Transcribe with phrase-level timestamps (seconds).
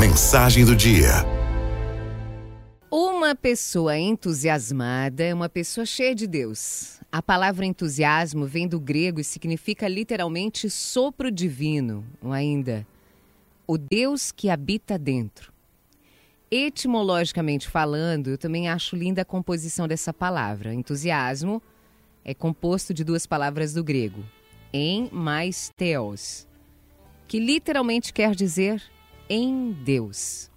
[0.00, 1.10] Mensagem do dia.
[2.90, 7.02] Uma pessoa entusiasmada é uma pessoa cheia de Deus.
[7.12, 12.86] A palavra entusiasmo vem do grego e significa literalmente sopro divino, ou ainda
[13.66, 15.52] o Deus que habita dentro.
[16.50, 20.72] Etimologicamente falando, eu também acho linda a composição dessa palavra.
[20.72, 21.62] Entusiasmo
[22.24, 24.24] é composto de duas palavras do grego,
[24.72, 26.48] em mais theos,
[27.28, 28.82] que literalmente quer dizer
[29.30, 30.50] em Deus.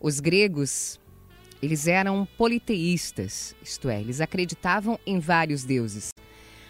[0.00, 1.00] Os gregos,
[1.62, 6.10] eles eram politeístas, isto é, eles acreditavam em vários deuses.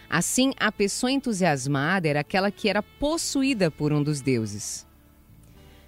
[0.09, 4.85] Assim, a pessoa entusiasmada era aquela que era possuída por um dos deuses.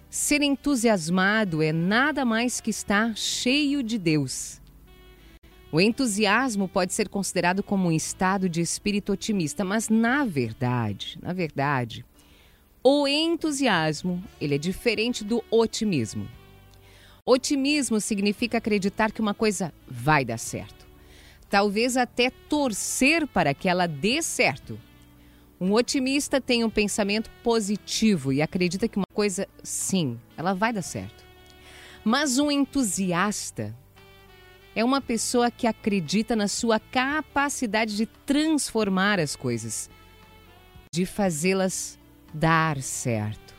[0.10, 4.60] Ser entusiasmado é nada mais que estar cheio de Deus.
[5.72, 11.32] O entusiasmo pode ser considerado como um estado de espírito otimista, mas na verdade, na
[11.32, 12.04] verdade,
[12.84, 16.28] o entusiasmo, ele é diferente do otimismo.
[17.26, 20.88] Otimismo significa acreditar que uma coisa vai dar certo.
[21.50, 24.80] Talvez até torcer para que ela dê certo.
[25.60, 30.82] Um otimista tem um pensamento positivo e acredita que uma coisa, sim, ela vai dar
[30.82, 31.24] certo.
[32.04, 33.76] Mas um entusiasta
[34.74, 39.90] é uma pessoa que acredita na sua capacidade de transformar as coisas,
[40.94, 41.99] de fazê-las
[42.34, 43.54] dar certo.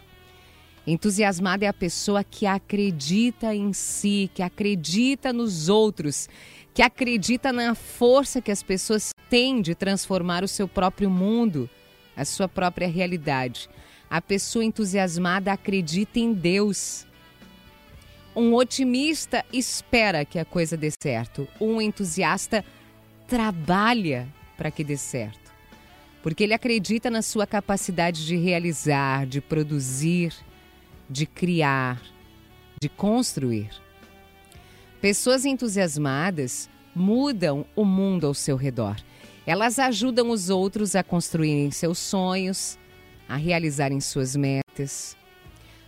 [0.87, 6.29] Entusiasmada é a pessoa que acredita em si, que acredita nos outros,
[6.73, 11.69] que acredita na força que as pessoas têm de transformar o seu próprio mundo
[12.21, 13.69] a sua própria realidade.
[14.09, 17.07] A pessoa entusiasmada acredita em Deus.
[18.37, 21.49] Um otimista espera que a coisa dê certo.
[21.61, 22.65] Um entusiasta
[23.27, 25.40] trabalha para que dê certo.
[26.23, 30.35] Porque ele acredita na sua capacidade de realizar, de produzir,
[31.09, 32.01] de criar,
[32.81, 33.71] de construir.
[35.01, 38.97] Pessoas entusiasmadas mudam o mundo ao seu redor.
[39.47, 42.79] Elas ajudam os outros a construírem seus sonhos,
[43.29, 45.17] a realizarem suas metas.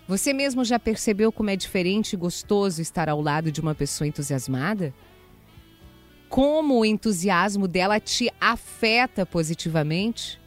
[0.09, 4.09] Você mesmo já percebeu como é diferente e gostoso estar ao lado de uma pessoa
[4.09, 4.93] entusiasmada?
[6.33, 10.41] Como o entusiasmo dela te afeta positivamente?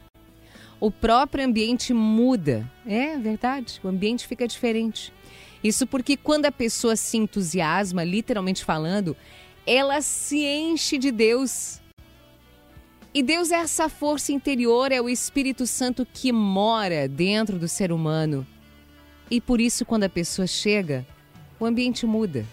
[0.80, 2.68] O próprio ambiente muda.
[2.84, 5.12] É verdade, o ambiente fica diferente.
[5.62, 9.16] Isso porque quando a pessoa se entusiasma, literalmente falando,
[9.64, 11.80] ela se enche de Deus.
[13.14, 17.92] E Deus é essa força interior, é o Espírito Santo que mora dentro do ser
[17.92, 18.44] humano.
[19.30, 21.06] E por isso, quando a pessoa chega,
[21.60, 22.44] o ambiente muda.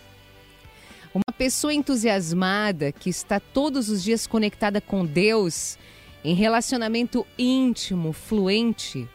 [1.14, 5.78] Uma pessoa entusiasmada que está todos os dias conectada com Deus,
[6.24, 9.08] em relacionamento íntimo, fluente,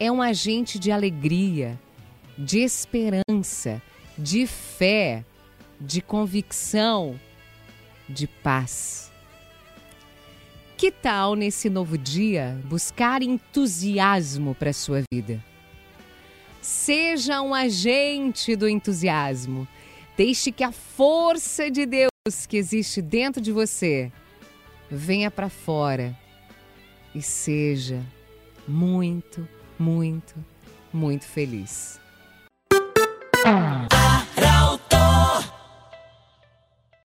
[0.00, 1.78] é um agente de alegria,
[2.36, 3.80] de esperança,
[4.18, 5.24] de fé,
[5.80, 7.18] de convicção,
[8.08, 9.12] de paz.
[10.76, 15.44] Que tal nesse novo dia buscar entusiasmo para sua vida?
[16.60, 19.68] Seja um agente do entusiasmo.
[20.20, 24.12] Deixe que a força de Deus que existe dentro de você
[24.90, 26.14] venha para fora
[27.14, 28.04] e seja
[28.68, 29.48] muito,
[29.78, 30.34] muito,
[30.92, 31.98] muito feliz.